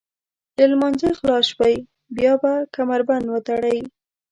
[0.57, 1.75] له لمانځه خلاص شوئ
[2.15, 3.77] بیا به کمربند وتړئ.